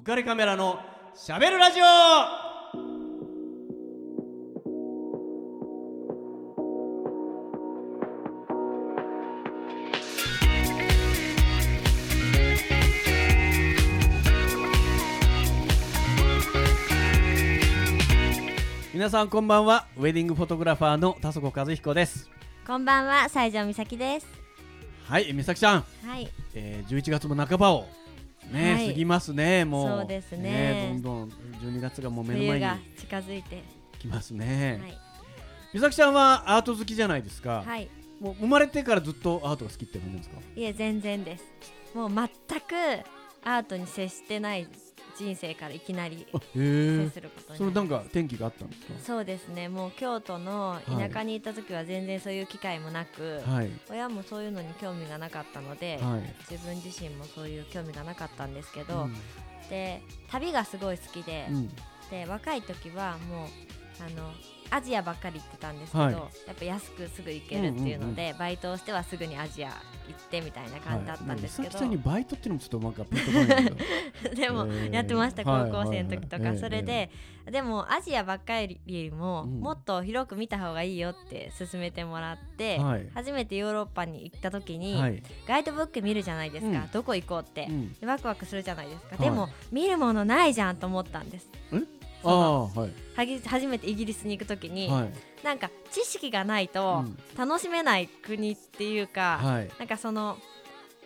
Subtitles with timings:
[0.00, 0.80] 浮かれカメラの
[1.14, 1.84] しゃべるラジオ。
[18.94, 19.86] 皆さんこんばんは。
[19.98, 22.30] ウェディングフォトグラファーの田底和彦です。
[22.66, 24.26] こんばんは、西条美咲です。
[25.10, 27.88] はい美咲ちゃん、はい、えー、11月も半ばを
[28.46, 28.86] ね、はい。
[28.88, 29.98] 過ぎますねもう。
[30.00, 30.98] そうですね。
[31.02, 31.28] どんどん
[31.62, 33.80] 12月がもう目の前に近づいて。
[34.00, 34.98] 来ますね、はい、
[35.74, 37.88] 美咲ちゃんはアート好きじゃないですか、はい、
[38.18, 41.44] もう生まれてからずっとアートが好きって感じなんですかいえ、全然です。
[41.94, 43.04] もう全く
[43.44, 44.66] アートに接してない
[45.20, 47.88] 人生からいきなり接することにそれなん。
[47.88, 48.94] か転機があったんですか？
[49.04, 53.70] そうですね、もう京都の田舎に行った時は全然そういう機会もなく、はい。
[53.90, 56.34] 親もそういうのに興味がなかったので、はい。
[56.50, 59.14] 自分自身もそういう興味がなかったんですけうど、ん。
[59.68, 61.68] で旅がすごい好きで、うん。
[62.10, 63.48] で若い時はもう
[64.00, 64.32] あの
[64.70, 66.12] アジアばっかり行ってたんですけど、はい。
[66.14, 66.20] や
[66.52, 69.72] っぱ安くすぐ行けるっていうので、バイトをしてはすぐにアジア行
[70.16, 73.04] ってみたいな感じだったんですけど、はい、にバイトっていうのもちょっとなんか
[74.34, 77.10] でもやってましたはい高校生の時とか、はいはいそれで、
[77.50, 79.60] でもアジアばっかりよりも、うん。
[79.60, 83.08] もっと広く見た方がいいよって勧めてもらって、はい。
[83.14, 86.90] 初めてヨーロッパに行った時に、はい、ガイドブック見るじゃないですか、うん。
[86.92, 87.66] どこ行こうって。
[87.68, 89.24] う、ん、でワクワクするじゃないですか、はい。
[89.24, 91.48] でも見るものないじゃんと思ったんです
[92.28, 93.18] はい。
[93.18, 95.12] はぎ初めてイギリスに行く時に、はい。
[95.44, 97.18] なんか知識がないとうん。
[97.36, 99.70] 楽しめない国っていうか、はい。
[99.78, 100.38] なんかその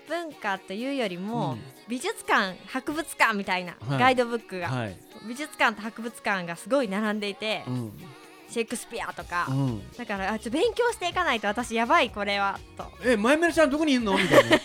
[0.09, 1.61] 文化というよりも、うん。
[1.89, 3.99] 美術館博物館みたいな、はい。
[3.99, 4.97] ガイドブックが、はい。
[5.29, 7.93] 美術館と博物館がすごい並んでいて、うん
[8.55, 9.93] シェイクスピアとか、うん。
[9.97, 12.91] だからあちょっと勉強していかないと私やばいこれはと。
[13.05, 14.17] え前村ちゃんどこにいんの？
[14.17, 14.57] みたいな。
[14.57, 14.61] い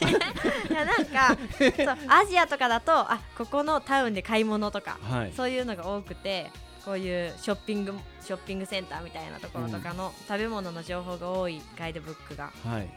[0.74, 5.34] やなんか そうアジアとかだとあここのタウンで買い物とか、はい。
[5.36, 6.52] そういうのが多くて
[6.86, 12.52] こういうショッピングショッピングセンターみたいなところとかの食べ物の情報が多いガイドブックが。
[12.64, 12.90] はい。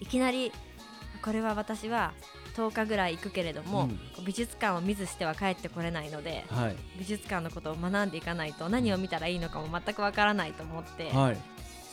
[0.00, 0.52] いきなり
[1.22, 2.12] これは私は
[2.60, 3.88] 10日ぐらい行くけれども、
[4.18, 4.24] うん。
[4.24, 6.76] 美術館を見ずしては帰ってこれないのではい。
[6.98, 11.36] 美術館のことを学んでいかないと何を見たらいいのかも全くわからないと思って、はい。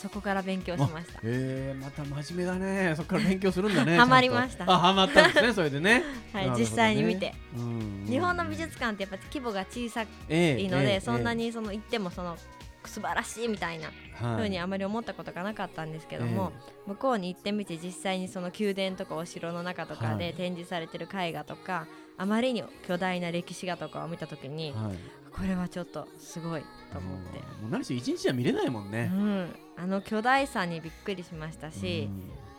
[0.01, 1.19] そこから勉強しました。
[1.23, 2.95] えー、また真面目だね。
[2.95, 4.71] そこから勉強するんだね ハマりました。
[4.71, 6.03] あハマったんですねそれでね。
[6.31, 6.55] はい、ね。
[6.57, 8.05] 実際に見て、うん。
[8.07, 12.37] 日本の美術館ってやっぱ規模が小さええいので、ええそんなにその行ってもその
[12.87, 14.35] 素晴らしいみたいなはい。
[14.37, 16.51] 風にあまり思ったことがなかったんですけども、
[16.85, 20.17] 向こうに行ってみて実際にその宮殿とかお城の中とかはい。
[20.17, 21.87] で展示されてる絵画とか、
[22.17, 24.97] あまりに巨大な歴史画とかを見た時に、はい。
[25.31, 26.61] これはちょっとすごい
[26.91, 27.61] と思って、うん。
[27.63, 32.09] もう何しろ一日じゃ見れないもんうね、ん、あの巨大さにびっくりしましたし、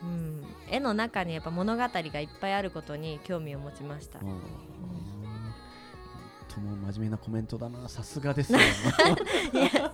[0.03, 0.45] うん。
[0.71, 4.21] 絵の中にやっぱ物語がいっぱいあることに興味を持ちました。
[4.21, 4.29] うん。
[4.29, 4.41] うん。
[6.49, 7.89] とも真面目なコメントだな。
[7.89, 8.59] さすがですよ。
[9.53, 9.93] いや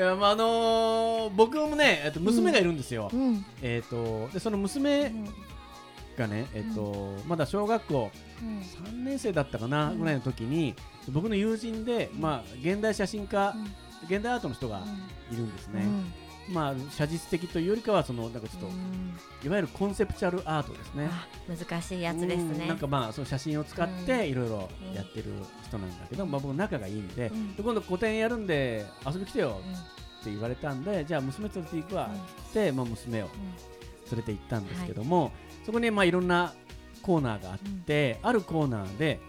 [0.00, 3.44] まああのー僕もね、えっと、娘がいるんですよ、うん。
[3.62, 5.12] えっ、とでその娘
[6.16, 8.10] がね、えっ、とまだ小学校
[8.42, 8.60] うん。
[8.60, 10.74] 3年生だったかなぐらいの時に
[11.08, 13.54] 僕の友人で、まあ、現代写真家、
[14.04, 14.82] 現代アートの人が
[15.32, 15.84] いるんですね、
[16.50, 19.14] まあ写実的というよりかはそのなんかちょっと、うん。
[19.44, 21.08] いわゆるコンセプチュアルアートですね。
[21.10, 22.58] あ難しいやつですね。
[22.62, 25.26] うんなんかまあその写真を使っうていろいろやってる
[25.64, 27.54] 人なんだけど、まあ僕仲がいいんで,、うん。
[27.56, 29.60] で今度個展やるんで遊び来てよ
[30.20, 32.10] って言われたんで、じゃあ娘連れて行くわ
[32.48, 33.28] って、まあ、娘を
[34.10, 35.32] 連れて行ったんですけども、
[35.64, 36.52] そこにまあいろんな
[37.02, 39.20] コーナーがあって、あるコーナーで、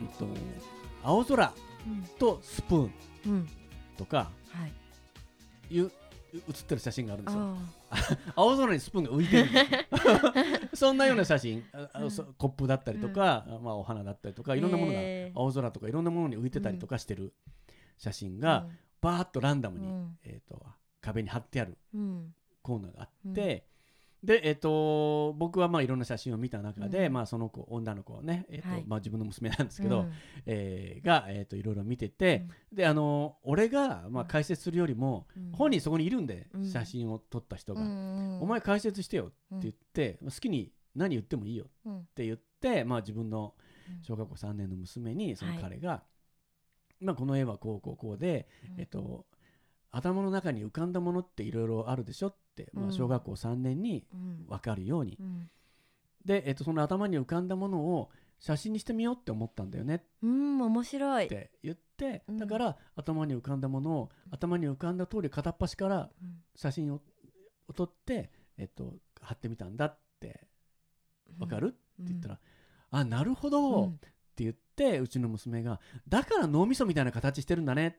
[0.00, 0.26] えっと、
[1.04, 1.52] 青空
[2.18, 3.48] とスプーン
[3.96, 4.66] とかは
[5.70, 5.74] い。
[5.74, 5.90] いう
[6.48, 7.56] 写ってる写真があるんですよ。
[7.90, 7.96] あ
[8.36, 11.62] 青空にスプーンが浮いてる そんなような写真。
[12.38, 15.00] コップだったりとか、まあ、お花だったりとかいろんなものが
[15.34, 17.34] 青空とかいろんなものに浮いてたりとかしてる
[17.98, 18.66] 写真が、
[19.00, 20.18] バーッとランダムに、うん。
[20.24, 20.64] えー、と
[21.00, 22.34] 壁に貼ってあるうん。
[22.62, 23.66] コーナーがあって、
[24.24, 27.12] で、えー、と僕はまあいろんな写真を見た中で、うん。
[27.12, 28.84] まあ、その子女の子はね、えーとはい。
[28.86, 30.12] まあ、自分の娘なんですけど、うん。
[30.46, 35.52] えーが、えー、といろいろ見てて、であの俺が、まあ、解説するよりも、うん。
[35.52, 36.64] 本人そこにいるんで、うん。
[36.68, 37.82] 写真を撮った人が。
[37.82, 41.98] うんお前解説してよって言って、好きに何言ってもいいようん。
[42.00, 43.54] って言って、まあ、自分の
[44.02, 46.04] 小学校3年の娘にその彼が、
[47.00, 48.80] まあ、この絵はこうこうこうで、うん。
[48.80, 49.26] えっと、
[49.90, 52.41] 頭の中に浮かんだものっていろいろあるでしょって、
[52.72, 52.92] まあ、うん。
[52.92, 54.46] 小学校3年にうん。
[54.48, 55.50] 分かるように、うん。
[56.24, 59.96] で、えっと、その頭に浮かんだものを写真にしてみようって思ったんだよね。
[59.96, 61.28] っうん面白い。
[61.28, 62.36] て言って、うん。
[62.38, 66.42] だから頭に浮かんだものを頭に浮かんだ通り片っ端からうん。
[66.54, 67.00] 写真を
[67.68, 70.46] を撮って、えっと、貼ってみたんだって。
[71.38, 72.38] わかる、って言ったら、
[72.90, 73.98] あなるほど、っ
[74.34, 77.98] て言ってうちの娘がだから脳みそみたいな形してるんだねって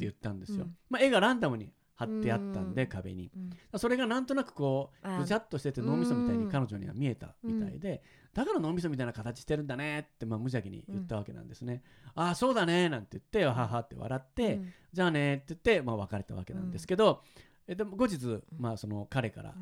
[0.00, 3.30] 言ったんですよ、まあ、絵がランダムに貼ってあったんで、壁に、
[3.76, 8.02] それがなんとなくこうぐちゃっとしてて脳みそみたいに彼女には見えたみたいで、
[8.34, 11.82] だから脳みそみたいな形してるんだねって、まあ、無邪気に言ったわけなんですね、
[12.14, 14.60] ああそうだねなんて言ってははって笑って、
[14.92, 17.22] じゃあねって言って、まあ、別れたわけなんですけど、
[17.66, 19.54] えでも後日、まあ、その彼から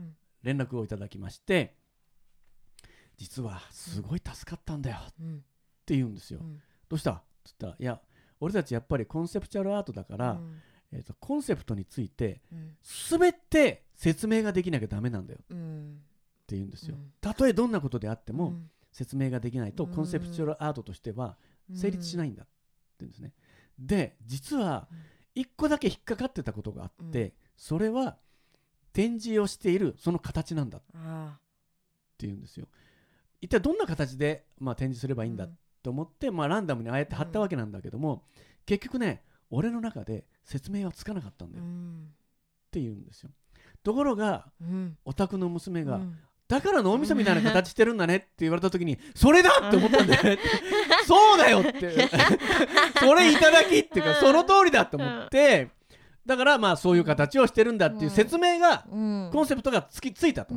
[0.43, 1.77] 連絡をいただきまして、
[3.17, 5.13] 実はすごい助かったんだよっ
[5.87, 6.41] て言うんですよ、
[6.89, 7.13] どうした？
[7.13, 8.01] っつったらいや
[8.41, 10.41] 俺たちやっぱりコンセプチュアルアートだから、
[10.95, 12.41] えーと、コンセプトについて、
[12.81, 15.43] すべて説明ができなきゃダメなんだよ、っ
[16.47, 18.55] て言うんですよ、たとえどんなことであっても、
[18.93, 21.37] 説明ができないとコンセプチュアルアートとしては
[21.75, 22.53] 成立しないんだって
[23.01, 23.33] 言うんですね。
[23.77, 24.87] で実は
[25.35, 28.17] 1個だけ引っかかってたことがあって、それは
[28.93, 30.83] 展示をしているその形なんだっ
[32.17, 32.69] ていうんですよ。
[33.41, 35.49] 一体どんな形で、まあ、展示すればいいんだ
[35.83, 38.23] と思って、まあ、ランダムにああやって貼ったわけなんだけども、
[38.65, 41.67] 結局ね俺の中で説明はつかなかったんだよ、っ
[42.71, 43.31] て言うんですよ。
[43.83, 44.47] ところが、
[45.05, 46.01] お宅の娘が、
[46.47, 49.51] だから脳みそみたいな形してるんだねって言われた時にそれだ!
[49.69, 50.39] って思ったんだよね
[51.07, 51.61] そうだよ!
[51.61, 52.09] って
[53.01, 55.71] それいただきっていうかその通りだと思って
[56.27, 58.85] だからまあそういう形をしてるんだっていう説明が、
[59.33, 60.55] コンセプトがつきついたと。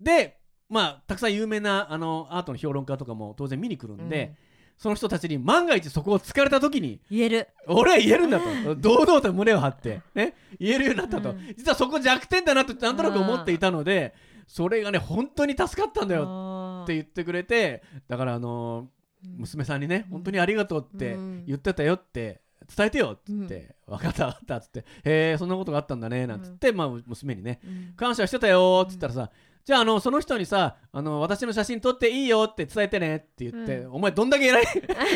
[0.00, 0.38] で
[0.68, 4.34] まあたくさん有名なあのアートの評論家とかも当然見に来るんで、
[4.78, 7.48] その人たちに万が一そこを突かれた時に言える。
[7.66, 8.46] 俺は言えるんだと。
[8.78, 14.14] 堂々と胸を張って、ね、言えるようになったと、実はそこ弱点だなとなんとなく思っていたので
[14.46, 18.88] それがね本当に助かったんだよって言ってくれてだからあの
[19.36, 22.40] 娘さんにね本当にありがとうって言ってたよって
[22.74, 24.84] 伝えてよっつって、うん、分かった分かったっつってへ
[25.32, 29.30] えそんなことがあったんだねなんつって、うん、まあ娘にね、うん、感謝してたよっつったらさ、
[29.64, 34.64] じゃああのその人にさあの私の写真撮っていいよって伝えてねって言って、うん、お前どんだけ偉い？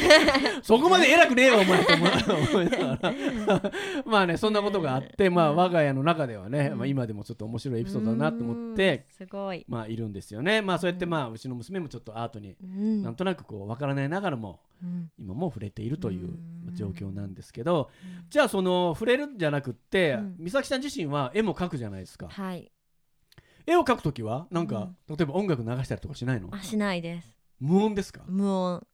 [0.62, 1.94] そこまで偉くねえよお前と
[2.34, 3.14] 思いながら
[4.04, 9.64] まあねそんなことがあってまあ我が家の中ではね、まあ、今でもちょっと面白いエピソードだなと思ってすごい。
[9.68, 10.60] まあいるんですよね。
[10.62, 12.56] まあそうやってまあうちの娘もちょっとアートに
[13.02, 14.60] なんとなくこう分からないながらも
[15.18, 16.38] 今も触れているという
[16.74, 17.88] 状況なんですけど
[18.28, 22.28] じゃあその触れるんじゃなくって美咲さん自身は絵も描くじゃないですか。
[22.28, 22.70] はい
[23.66, 26.48] 絵を描くときはなんか、例えば音楽流したりとかしないの？
[26.52, 27.28] あしないです。
[27.60, 28.22] 無音ですか？
[28.26, 28.86] 無音。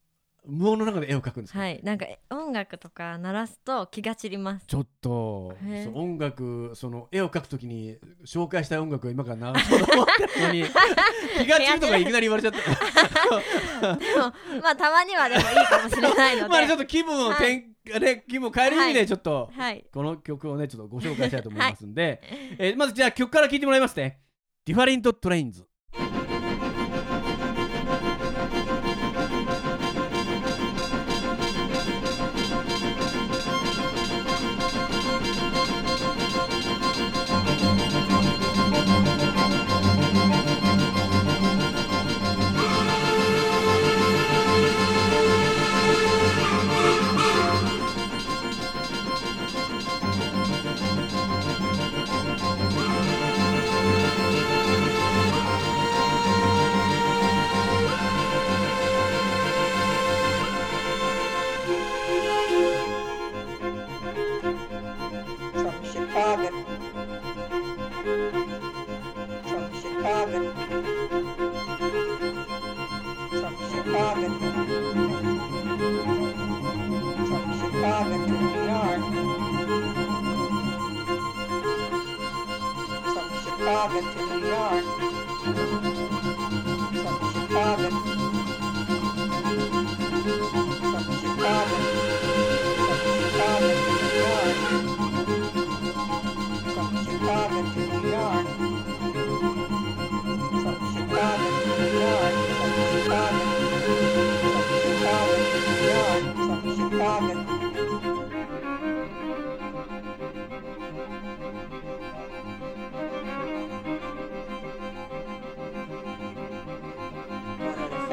[0.47, 1.59] 無音の中で絵を描くんですか？
[1.59, 1.81] はい。
[1.83, 4.67] なんか音楽とか鳴らすと気が散ります。
[4.67, 5.55] ちょっと
[5.95, 10.65] 音楽その絵を描くときに紹介したい音楽を今から流そうと思ってるのに
[11.39, 14.33] 気が散るとかいきなり言われちゃったでも
[14.63, 16.49] まあたまにはでもいいかもしれないので。
[16.49, 18.01] まあちょっと気分を転、はい。
[18.01, 24.21] ね、気分を変える意味でちょっと、はい、この曲をねちょっとご紹介したいと思いますんで、はい、えー、まずじゃあ曲から聴いてもらいますね
[24.69, 25.68] Different Trains。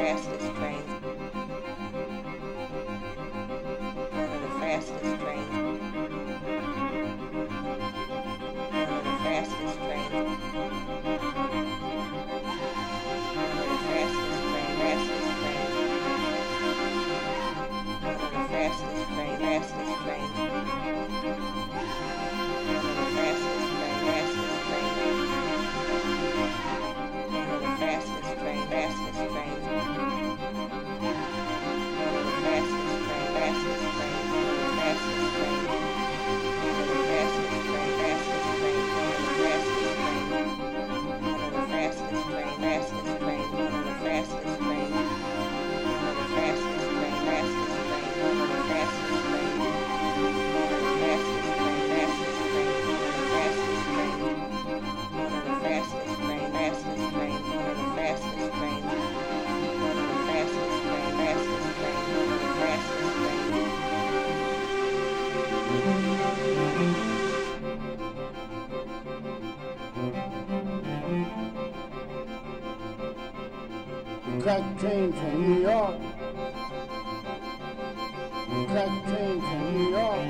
[0.06, 0.85] grass is crazy.
[74.80, 75.96] Train to New York.
[78.68, 80.30] Cut train to New York.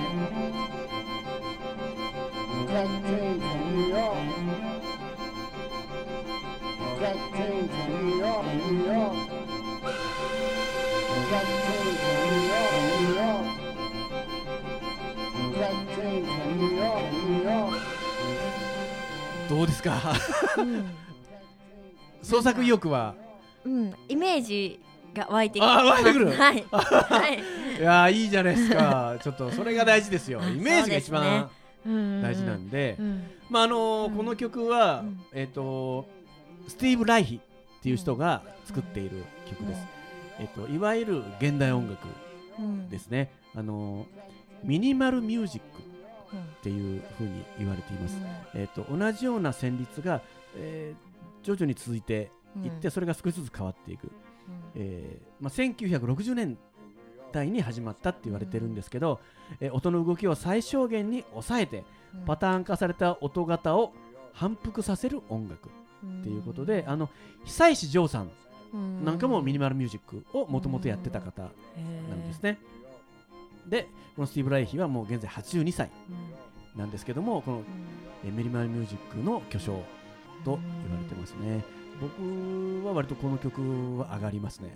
[2.67, 4.25] Cut train to New York.
[6.99, 9.17] Cut train to New York, New York.
[11.29, 13.47] Cut train to New York, New York.
[15.57, 17.73] Cut train to New York, New York.
[19.49, 20.01] どうですか、
[20.57, 20.85] うん
[22.23, 24.79] 創作意欲はージ
[25.15, 26.27] が湧いてきあ湧いてくる。
[26.31, 29.17] はい、 はい、いやいいじゃないですか。
[29.21, 30.41] ちょっとそれが大事ですよ。
[30.47, 31.49] イメージが一番
[31.85, 32.97] 大事なんで、
[33.49, 36.07] まああのこの曲は、えっ、と
[36.67, 39.81] スティーブ・ライヒっていう人が作っている曲です、
[40.39, 42.07] えっ、といわゆる現代音楽
[42.89, 44.07] ですね、あの
[44.63, 45.81] ミニマルミュージック
[46.35, 48.17] っていうふうに言われています、
[48.55, 50.21] えっ、と同じような旋律が、
[50.55, 52.31] えー、徐々に続いて
[52.63, 54.11] いって、それが少しずつ変わっていく、
[54.75, 56.57] えーまあ、1960年
[57.31, 59.19] 代に始まったって言われてるんですけど、
[59.59, 61.83] えー、音の動きを最小限に抑えて、
[62.25, 63.93] パターン化された音型を
[64.33, 67.09] 反復させる音楽っていうことで、あの
[67.45, 68.31] 久石譲さん
[69.03, 71.43] なんかもミニマルミュージックをもともとやってた方
[72.09, 72.59] なんですね。
[73.67, 75.89] でこのスティーブ・ライヒはもう現在82歳
[76.75, 77.63] なんですけどもこの、
[78.23, 79.83] えミニマルミュージックの巨匠
[80.43, 81.63] と言われてますね。
[81.99, 84.75] 僕は割とこの曲は上がりますね。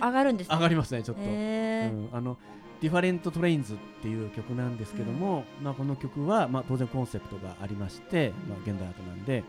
[0.00, 2.38] 上がるんです、ね、上がりますねちょっと、うん、あの
[2.80, 9.44] Different Trains っていう曲なんですけども、うん、まあこの曲はまあ当然コンセプトがありまして、まあ現代アートなんで、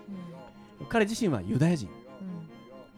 [0.82, 1.90] うん、彼自身はユダヤ人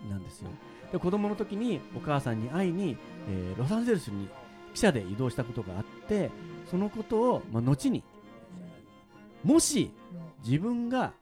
[0.10, 0.50] なんですよ。
[0.92, 2.98] で子供の時にお母さんに会いに、
[3.30, 4.27] えー、ロサンゼルスに
[4.74, 6.32] 汽車で移動したことがあって
[6.70, 8.04] そのことをまあ後に
[9.44, 9.92] もし
[10.46, 11.13] 自分が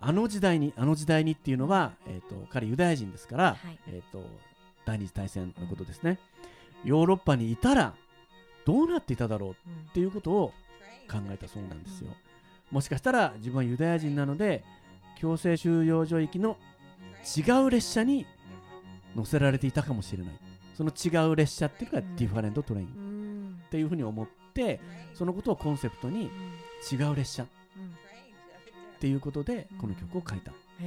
[0.00, 4.24] あの時代にあの時代にっていうのは、えーと、彼ユダヤ人ですから、はい、えーと、
[4.84, 6.18] 第二次大戦のことですね、
[6.84, 7.94] ヨーロッパにいたら
[8.64, 9.54] どうなっていただろうっ
[9.92, 10.52] ていうことを
[11.10, 12.10] 考えたそうなんですよ、
[12.70, 14.64] もしかしたら自分はユダヤ人なので
[15.18, 16.56] 強制収容所行きの
[17.36, 18.26] 違う列車に
[19.16, 20.38] 乗せられていたかもしれない。
[20.76, 23.08] その違う列車っていうのが Different Train。
[23.68, 24.80] っていうふうに思って
[25.12, 26.30] そのことをコンセプトに
[26.90, 27.46] 違う列車
[28.98, 30.50] っていうことでこの曲を書いた。
[30.50, 30.84] って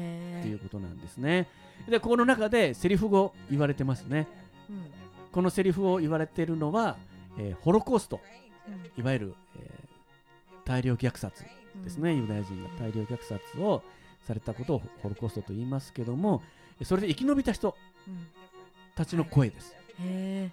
[0.47, 1.47] いうことなんですね。
[1.89, 4.27] でこの中でセリフ語言われてますね。
[4.69, 4.85] うん、
[5.31, 6.97] このセリフを言われてるのは、
[7.37, 8.21] えー、ホロコースト、
[8.67, 11.43] うん、いわゆる、えー、大量虐殺
[11.83, 13.83] ですね、うん、ユダヤ人が大量虐殺を
[14.25, 16.41] されたことをホロコーストと言いますけども
[16.83, 17.75] それで生き延びた人
[18.95, 20.51] たちの声です、はい、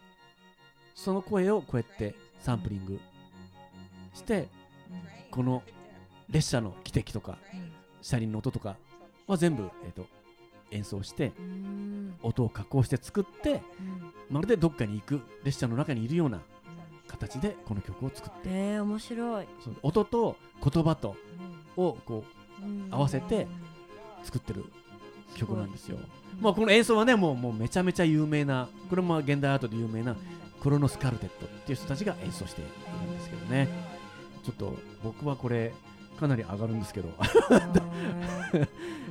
[0.97, 2.99] その声をこうやってサンプリング
[4.15, 4.49] して、
[5.31, 5.63] この
[6.31, 7.39] 列車の汽笛とか、
[8.03, 8.77] 車輪の音とか
[9.27, 10.07] は全部、えーと、
[10.71, 11.33] 演奏して
[12.23, 13.63] 音を加工して作って、
[14.31, 16.41] まるでどっかに行く列車の中にいるような
[17.07, 19.47] 形でこの曲を作って、えー、面白い。
[19.83, 21.17] 音と言葉と
[21.77, 22.25] をこ
[22.61, 23.47] う合わせて
[24.23, 24.65] 作ってる
[25.35, 25.99] 曲なんですよ。
[26.41, 30.15] まあ、この演奏はねもうもうめちゃめちゃ有名なこれも現代アートで有名な
[30.61, 32.71] クロノスカルテットっていう人たちが演奏している
[33.11, 33.69] んですけどね。
[34.45, 35.73] ちょっと僕はこれ
[36.19, 37.09] かなり上がるんですけど。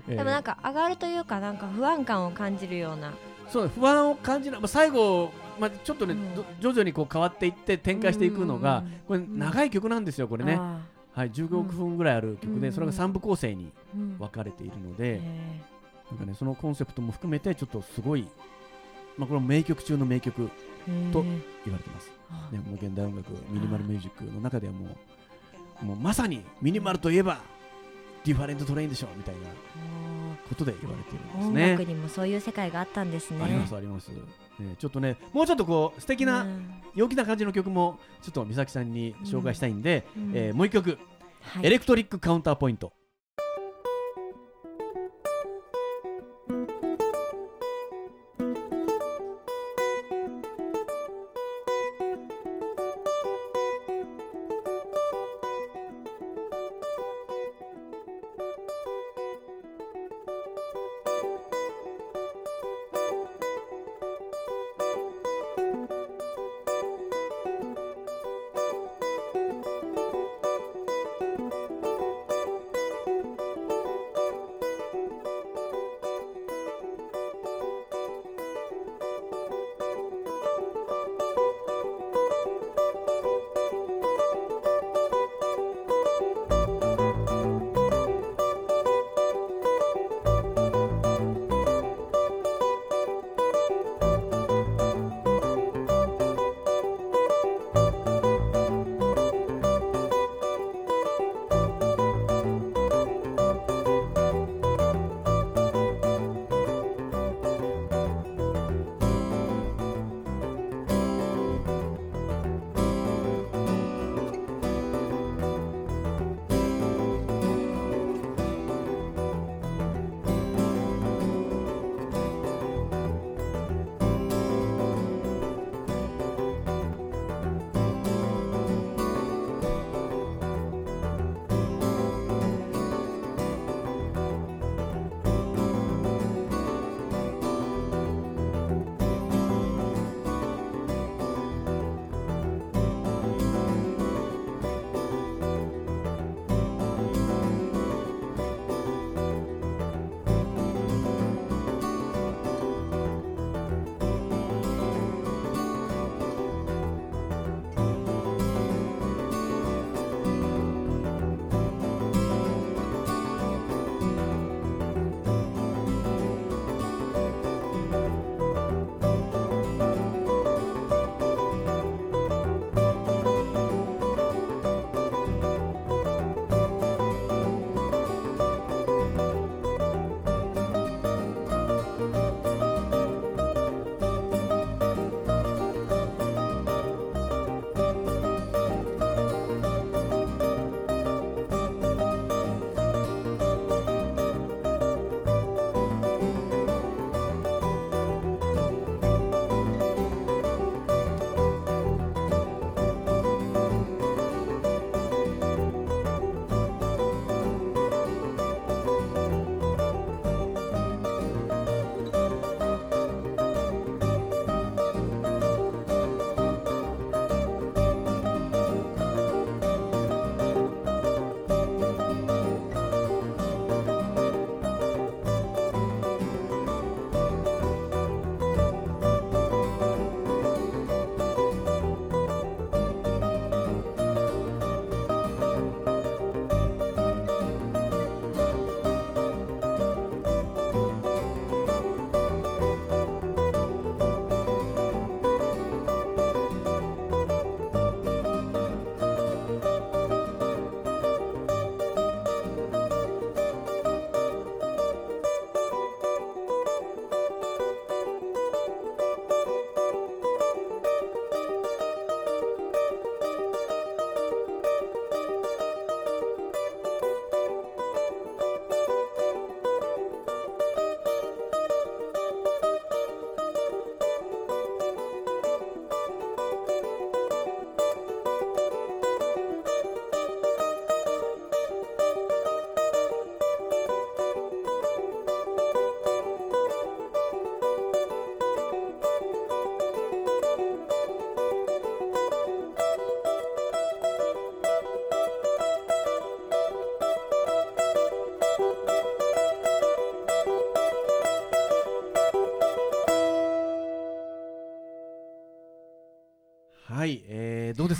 [0.07, 3.13] でもなんか 上がるというかなんか不安感を感じるような。
[3.49, 10.59] そう不安を感じる、まあ、最後、まあ、ちょっとね、うん、徐々にこう変わっていって展開していくのが、これ長い曲なんですよこれね、
[11.13, 13.71] はい、15分ぐらいある曲で、それが3部構成に
[14.19, 15.21] 分かれているので、
[16.11, 18.27] なんかねそのコンセプトも含めてちょっとすごい、
[19.17, 20.49] まあ、これも名曲中の名曲
[21.13, 21.23] と
[21.65, 22.11] 言われてます、
[22.51, 24.89] ね、もう現代音楽ミニマルミュージックの中ではもう
[25.81, 27.39] もうまさにミニマルといえば
[28.23, 29.41] Different Train でしょみたいな
[30.49, 31.63] ことで言われているんですね。
[31.63, 33.43] 音楽にもそういう世界があったんですね。
[33.43, 34.09] ありますあります。
[34.09, 36.47] ね、ちょっとねもうちょっとこう素敵な、
[36.95, 40.97] 陽気な感じの曲もちょっと美咲さんに紹介したいんで、うん、えー、もう一曲、
[41.41, 42.91] はい、エレクトリックカウンターポイント。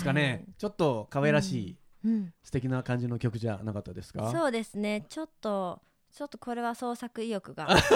[0.08, 4.30] かね、はい、ちょっと可愛らしい、うん、素敵な感じの曲じゃなかったですか？
[4.30, 5.04] そうですね。
[5.08, 7.92] ちょっとちょっとこれは創作意欲が湧いてき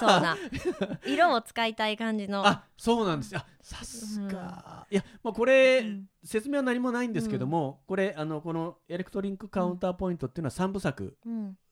[0.00, 0.36] そうな
[1.06, 2.46] 色を使いたい感じの。
[2.46, 3.34] あそうなんです。
[3.34, 11.16] よさすが、うん、いや、まあ、これ、うん、説明は何もないんですけども、うん、これあのこのエレクトリンクカウンターポイントっていうのは3部作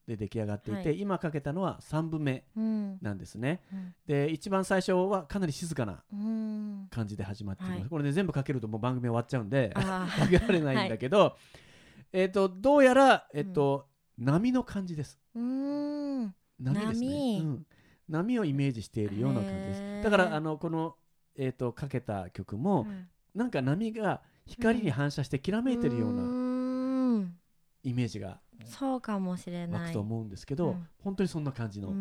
[0.09, 2.43] で出来上がっていて、はい、今かけたのは3部目
[3.03, 3.61] なんですね、
[4.07, 6.03] で一番最初はかなり静かな
[6.91, 11.33] 感じで始まっています、はい、これね全部かけるともう番組終わっちゃうんで かけられないんだけど、はい、
[12.15, 15.21] えっ、ー、とどうやらえっ、ー、と、波の感じです。
[15.35, 17.67] 波ですね、うん、
[18.09, 20.05] 波をイメージしているような感じです。
[20.05, 20.97] だからあのこの
[21.37, 26.23] えっ、ー、とかけた曲も、うん、なんか波が光に反射してきらめいてるような
[27.85, 29.83] イメージがそうかもしれない。
[29.83, 31.93] 湧くと思うんですけど、うん、本当にそんな感じの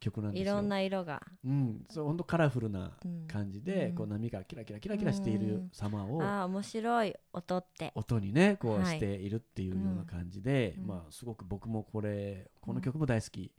[0.00, 0.52] 曲なんですよ。
[0.52, 2.92] いろんな色が、うん、そう本当カラフルな
[3.28, 7.92] 感じで、うん、こう波がキラキラキラキラしている様を、うん、あ面白い音って。
[7.94, 13.52] 音にねこうしているっていうような感じで、はい、まあすごく僕もこれこの曲も大好き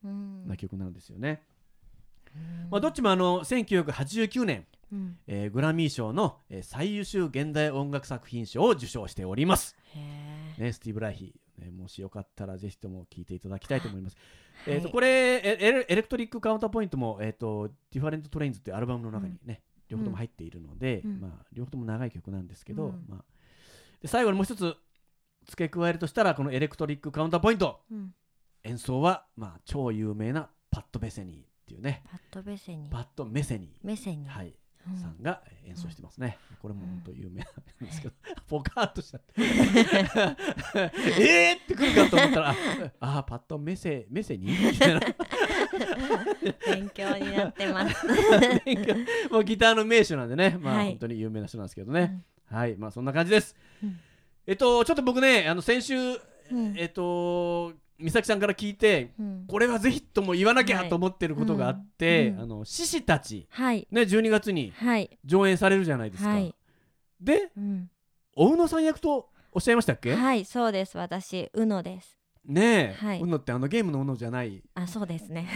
[0.46, 1.44] な曲なんですよね。
[2.70, 9.76] まあ、どっちもあの1989年、うん、えー、グラミー賞の、えー、最優秀現代音楽作品賞を受賞しております。
[10.58, 14.18] ね、スティーブ・ライヒね、もしよかったらぜひとも聞いていただきたいと思います。
[14.66, 23.26] はい、えっ、とこれ Electric Counterpoint もえっ、ー、と Different Trains っていうアルバムの中にね、うん、両方とも入っているので、うん、まあ両方とも長い曲なんですけど、うん、まあ
[24.02, 24.76] で最後にもう一つ
[25.48, 27.80] 付け加えるとしたらこの Electric Counterpoint、
[28.64, 32.04] 演奏はまあ超有名なパッドベセニーっていうね。
[32.10, 32.92] パッドベセニー。
[32.92, 33.70] パットメセニー。
[33.84, 34.30] メセニー。
[34.30, 34.54] はい。
[34.96, 37.48] さんが演奏してますね、うん、これも本当有名な
[37.86, 38.14] んですけど、
[38.48, 42.56] ポカーっとしちゃってえーってくるかと思ったら
[43.00, 45.02] ああパッとメセメセにみたいな。
[46.66, 48.06] 勉強になってます。
[49.30, 50.58] もうギターの名手なんでね。
[50.60, 52.76] まあ、はい、本当に有名な人なんですけどね、うん、はい。
[52.78, 54.00] まあそんな感じです、うん、
[54.46, 55.96] えっとちょっと僕ねあの先週、
[56.76, 64.72] えっと美咲さんから聞いて、うん、これはぜひとも言わなきゃと思ってることがあって、はい、あの獅子たち、はい、ね、12月に
[65.26, 66.30] 上演されるじゃないですか。
[66.30, 66.56] はい、
[67.20, 67.90] で、うん、
[68.36, 70.14] おうのさん役とおっしゃいましたっけ？
[70.14, 70.98] はいそうです。
[70.98, 72.18] 私うのです。
[72.48, 74.64] ねえ、はい、ってあのゲームのうのじゃない。
[74.74, 75.50] あそうです ね。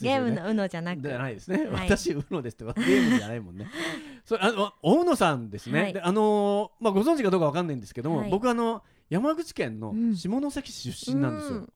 [0.00, 1.02] ゲームのうのじゃなく。
[1.02, 3.68] じゃないですね、はい、私うのですってゲームじゃないもんね。
[4.24, 11.72] それあの大野さんですね、はい、であのー、まあご存知かどうかわかんないんですけども、僕あの山口県の下関市出身なんですよ、うん、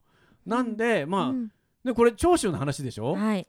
[0.47, 1.51] なんでまあ、うん、
[1.83, 3.13] でこれ長州の話でしょ？
[3.13, 3.47] はい。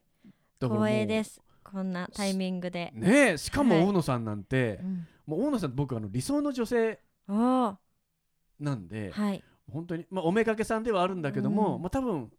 [0.61, 1.41] 光栄です。
[1.65, 2.93] こんなタイミングで。
[2.95, 4.79] ねしかも大野さんなんて、はい、
[5.27, 12.31] もう大野さん僕あの理想の女性なんで、はい、本当にまあおめかけさんではあるんだけども、うん、まあ多分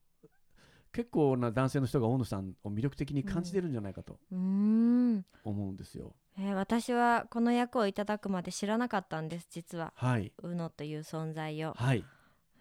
[0.99, 6.13] 結構な男性の人が大野さんを魅力的に感じてるんじゃないかと思うんですよ。
[6.37, 12.03] えー、私はこの役をいただくまで知らなかったんです実は、はい、宇野という存在を、はい。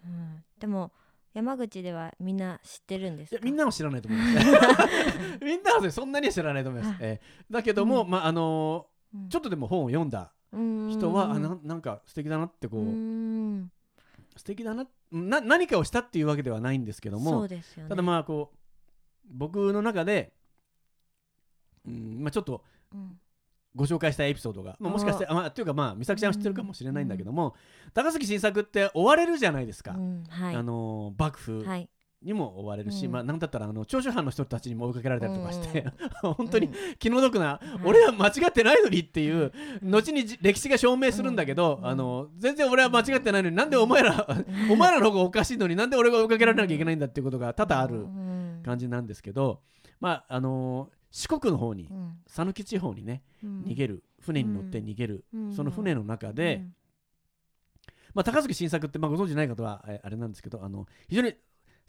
[0.05, 0.93] うん、でも
[1.33, 4.47] 山口ではみんな知ってるんですみんなは知らないと思います。
[5.43, 13.71] みんなは、ね、そんなには知らないと思います、えー、だけども、うん、まああのーうん、ちょっとでも本を読んだ人は、うん、あななんか素敵だなってこう、うん、
[14.39, 18.57] 素敵だなな何かをしたっていうわけではないんですけども、ね、ただまあこう
[19.29, 20.31] 僕の中で、
[21.85, 23.19] うんまあ、ちょっと、うん。
[23.75, 27.49] ご紹介したエピソードが、まあ、もしかしてあ、まあ、っていうかまあ美咲ちゃん知ってるかもしれないんだけども、
[27.85, 30.23] うん、高崎新作って追われるじゃないですか、うん。
[30.27, 31.63] はい、あの幕府
[32.21, 35.85] にも追われるし、はい、まあ、なんだったらあの長州藩の人たちにも追いかけられたりとかして、
[36.23, 39.51] うん、 本当に気の毒な、俺は間違ってないのにっていう、
[39.81, 44.27] 後に歴史が証明するんだけど、あの全然俺は間違ってないのになんでお前ら
[44.69, 48.05] お前らの方がおかしいのになんで俺が追いかけられなきゃいけないんだっていうことが多々ある
[48.63, 49.61] 感じなんですけど、
[49.99, 51.89] まああの四国の方に
[52.27, 56.65] 讃岐、地方にね、逃げる船に乗って逃げる、その船の中で、
[58.13, 61.33] まあ、高槻新作って、まあ、ご存知ない方はあれなんですけどあの非常に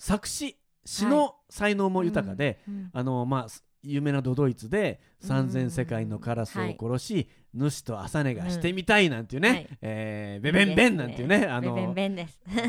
[0.01, 2.59] 作詞詩の才能も豊かで、
[2.95, 3.47] あのまあ
[3.83, 11.95] 有名なドドイツで三千世界のカラスを殺し、主と朝寝がしてみたいなんていうね、うえベベンベンなんていうね、あの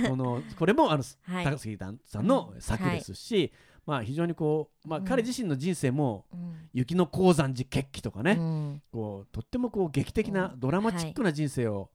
[0.10, 1.04] このこれもあの、
[1.44, 3.54] 高杉さんの作ですし、
[3.86, 6.26] まあ、非常にこう、まあ、彼自身の人生も、
[6.74, 11.92] 雪の鉱山寺決起とかね、こうとってもこう劇的なドラマチックな人生を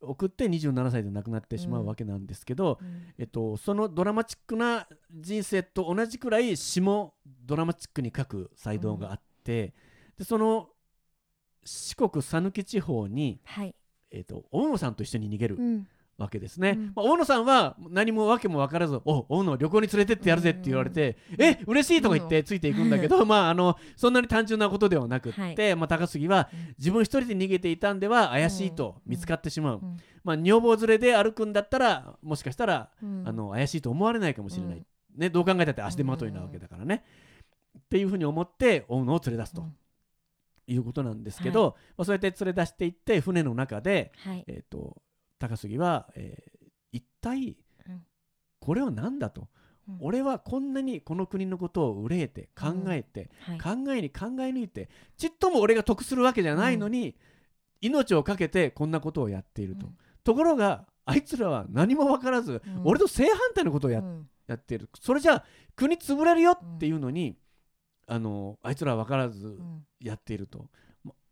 [0.00, 2.78] 送って27歳で亡くなってしまうわけなんですけど、
[3.18, 9.74] えっと、そのドラマチックな人生と同じくらい詩もドラマチックに書く才能があって、
[10.18, 10.68] でその
[11.64, 13.74] 四国讃岐地方に、はい。
[14.10, 15.56] えっと、大野さんと一緒に逃げる
[16.20, 29.80] わけですね、うん、まあ、大野さんは何も訳も分からず「お大野旅行に連れてってやるぜ」って言われて「うん、え嬉しい!」とか言ってついていくんだけど、まああのそんなに単純なことではなくって、はい、まあ、高杉は自分一人で逃げていたんでは怪しいと見つかってしまう、
[30.22, 37.04] まあ、女房連れで歩くんだったらもしかしたら、あの怪しいと思われないかもしれない、ね、どう考えたって足手まといなわけだからね、
[37.78, 39.64] っていうふうに思って大野を連れ出すと。
[40.66, 45.02] いうことなんですけど、はい、まあ、そうやって連れ出していって船の中で、はい、えーと
[45.40, 47.56] 高杉は、えー、一体
[48.60, 49.48] これは何だと、
[49.88, 57.14] うん、俺はこんなにこの国のことを憂えて考えて、うんはい、考えに考え抜いてちっとも俺が得するわけじゃないのに、うん、
[57.80, 59.86] 命を懸けてこんなことをやっていると、
[60.22, 64.02] ところがあいつらは何も分からず、俺と正反対のことをや,、
[64.46, 64.88] やっている。
[65.00, 67.36] それじゃあ国潰れるよっていうのに、
[68.06, 69.58] あのあいつらは分からず
[70.00, 70.66] やっていると。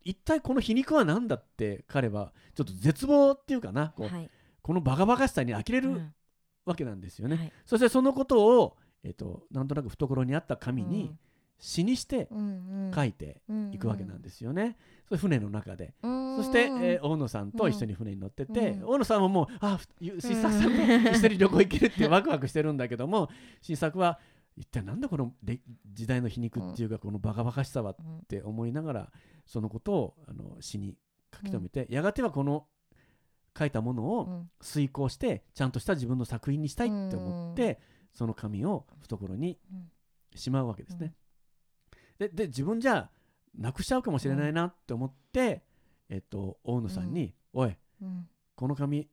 [0.08, 4.30] 一体この皮肉は何だって彼はちょっと絶望っていうかなこう、はい、
[4.62, 6.00] このバカバカしさに呆れる
[6.64, 7.36] わけなんですよね。
[7.36, 11.14] はい、そしてそのことを、えーと、なんとなく懐にあった紙に
[11.58, 12.30] 詩にして
[12.94, 14.78] 書いていくわけなんですよね。
[15.06, 23.28] それ船の中で、そして、えー、大野さんと一緒に船に乗ってて、大野さんももうあ新作さんと一緒に旅行行けるってワクワクしてるんだけども
[23.60, 24.18] 新作は
[24.58, 25.32] 一体なんだこの
[25.92, 27.96] 時代の皮肉っていうか、このバカバカしさはっ
[28.28, 29.12] て思いながら
[29.46, 30.96] そのことをあの詩に
[31.34, 32.66] 書き留めて、やがてはこの
[33.56, 37.80] 書いたものを遂行してちゃんとした自分の作品にしたいって思って、
[38.12, 39.58] その紙を懐に
[40.34, 41.14] しまうわけですね。
[42.18, 43.10] でで自分じゃ
[43.56, 45.62] なくしちゃうかもしれないなって思って、
[46.08, 47.76] えっと、大野さんに「おい、
[48.54, 49.08] この紙、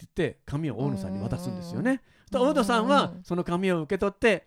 [0.00, 2.02] 言って紙を大野さんに渡すんですよね。
[2.30, 4.46] 大野さんはその紙を受け取って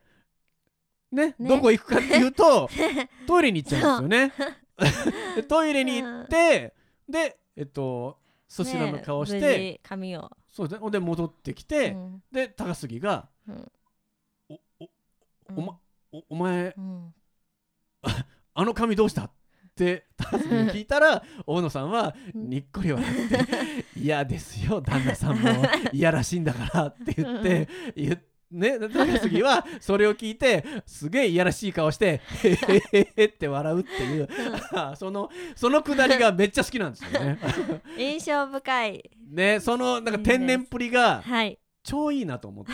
[1.11, 2.69] ね、ね、どこ行くかっていうと
[3.27, 5.43] トイレに行っちゃうんですよね。
[5.47, 6.73] トイレに行って、
[7.07, 10.29] でえっとそちらの顔して、ね、髪を。
[10.51, 13.71] そうでで戻ってきて、うん、で高杉が「うん、
[14.49, 14.89] おお
[15.55, 15.79] お,、ま、
[16.11, 17.13] おお前、うん、
[18.53, 19.31] あの髪どうした?」っ
[19.82, 25.50] て高杉に聞いたら大野さんはにっこり笑って「嫌ですよ旦那さんも
[25.91, 28.32] いやらしいんだから」って言って言って。
[28.52, 34.28] ね、高杉はそれを聞いてすげえいやらしい顔して「へへへへ」って笑うっていう
[35.00, 37.39] そのそのくだりがめっちゃ好きなんですよね
[37.98, 42.74] 印象深いねそのなんか天然っぷりが、はい、超いいなと思って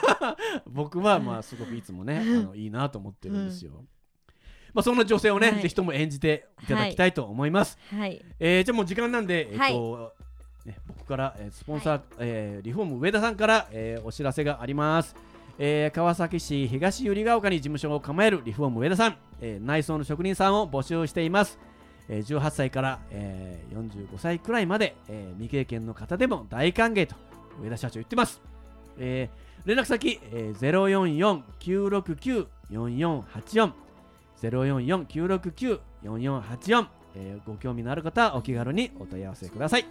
[0.64, 3.72] 僕はまあすごくいつもねあのいいなと思ってるんですよ。
[3.80, 3.88] うん
[4.76, 7.78] まあ、そんな女性をね、はい、ぜひとも演じていただきたいと思います。
[7.96, 10.12] はい、えー、じゃあもう時間なんで、えっと、は
[10.66, 15.16] い、ね、僕から、えー、スポンサー、はい、えー、リフォーム上田さんから、えー、お知らせがあります。
[15.58, 21.58] えー、川崎市東百合ヶ丘に事務所を構えるリフォーム上田さん、えー、内装の職人さんを募集しています。
[22.10, 27.16] えー、18歳から、えー、45歳くらいまで、えー、未経験の方でも大歓迎と
[27.62, 28.42] 上田社長言ってます。
[28.98, 31.46] えー、連絡先、えー、
[32.70, 33.85] 044-969-4484
[34.42, 39.86] 044-969-4484、えー、ご興味のある方はお気軽にお問い合わせください。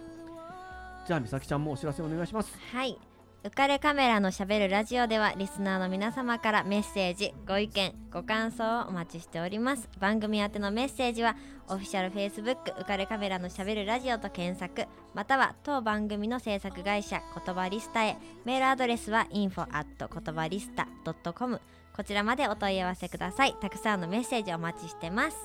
[1.06, 2.56] じゃあ美咲ちゃんもお知らせお願いします。
[2.72, 2.98] はい。
[3.46, 9.88] 浮かれカメラのしゃべるラジオではリスナーの皆様からメッセージご意見ご感想をお待ちしております。
[10.00, 11.36] 番組宛てのメッセージは
[11.68, 18.16] オフィシャルフェイスブック浮かれカメラのしゃべるラジオと検索または当番組の制作会社言葉リスタへ。
[18.44, 20.88] メールアドレスは info at 言葉リスタ
[21.32, 21.60] .com
[21.96, 23.54] こちらまでお問い合わせください。
[23.60, 25.36] たくさんのメッセージお待ちしてます。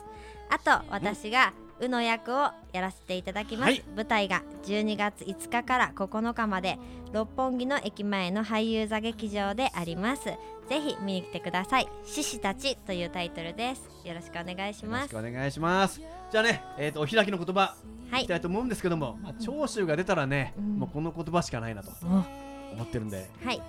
[0.50, 6.78] あと私がうの役をやらせていただきます、はい、舞台が12月5日から9日まで
[7.13, 10.24] 六本木の駅前の俳優座劇場であります。
[10.70, 11.89] ぜひ見に来てください。
[12.06, 13.89] 獅子たちというタイトルです。
[14.06, 15.12] よろしくお願いします。
[15.13, 16.00] よろしくお願いします。
[16.32, 17.76] じゃあねえっ、ー、とお開きの言葉
[18.20, 18.24] い。
[18.24, 23.62] きたいと思うんですけども、まあ、長州が出たらね、うん、もうこの言葉しかないなと思ってるんで、はい。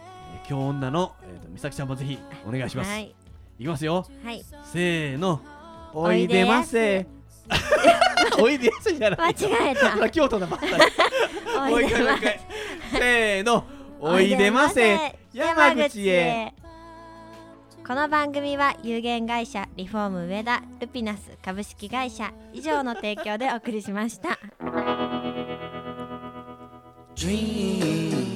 [0.46, 2.90] 京女の、えーと、美咲ちゃんもぜひお願いします。
[2.90, 3.14] はい、
[3.59, 4.07] いきますよ。
[4.25, 4.44] はい。
[4.64, 5.40] せーの。
[5.94, 7.07] おいでませ。
[8.42, 9.35] おいでやすじゃない。
[9.35, 10.11] 間違えた。
[10.11, 10.59] 京都だま
[11.68, 12.40] もう一回もう一回。
[12.92, 13.64] せーの。
[14.01, 15.16] おいでませ。
[15.33, 16.53] 山口へ。
[17.87, 24.38] この番組は有限会社リフォーム上田ルピナス株式会社以上の提供でお送りしました。
[27.16, 28.32] Dream.